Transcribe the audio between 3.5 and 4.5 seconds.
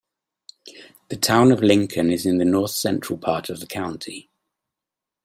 of the county.